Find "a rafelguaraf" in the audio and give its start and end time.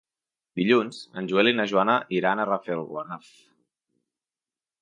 2.41-3.29